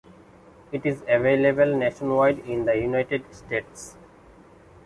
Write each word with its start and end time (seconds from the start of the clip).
It 0.71 0.83
is 0.83 1.03
available 1.07 1.77
nationwide 1.77 2.39
in 2.39 2.65
the 2.65 2.75
United 2.75 3.23
States. 3.35 3.97